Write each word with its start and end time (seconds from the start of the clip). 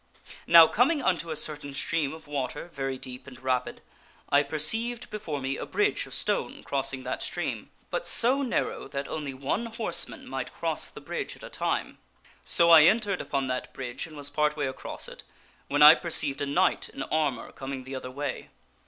Now, 0.47 0.65
coming 0.65 1.03
unto 1.03 1.29
a 1.29 1.35
certain 1.35 1.75
stream 1.75 2.11
of 2.11 2.25
water, 2.25 2.69
very 2.73 2.97
deep 2.97 3.27
and 3.27 3.39
rapid, 3.39 3.81
I 4.29 4.41
perceived 4.41 5.11
before 5.11 5.39
me 5.39 5.57
a 5.57 5.65
bridge 5.67 6.07
of 6.07 6.15
stone 6.15 6.63
crossing 6.63 7.03
that 7.03 7.21
stream, 7.21 7.69
but 7.91 8.07
so 8.07 8.41
narrow 8.41 8.87
that 8.87 9.07
only 9.07 9.31
THE 9.33 9.37
STORY 9.37 9.37
OF 9.37 9.37
THE 9.37 9.37
BLACK 9.37 9.59
KNIGHT 9.59 9.77
249 9.77 10.25
one 10.25 10.25
horseman 10.25 10.27
might 10.27 10.53
cross 10.59 10.89
the 10.89 11.01
bridge 11.01 11.35
at 11.35 11.43
a 11.43 11.55
time. 11.55 11.99
So 12.43 12.71
I 12.71 12.81
entered 12.85 13.21
upon 13.21 13.45
that 13.45 13.73
bridge 13.75 14.07
and 14.07 14.17
was 14.17 14.31
part 14.31 14.57
way 14.57 14.65
across 14.65 15.07
it, 15.07 15.21
when 15.67 15.83
I 15.83 15.93
perceived 15.93 16.41
a 16.41 16.47
knight 16.47 16.89
in 16.89 17.03
armor 17.03 17.51
coming 17.51 17.83
the 17.83 17.95
other 17.95 18.09
way. 18.09 18.49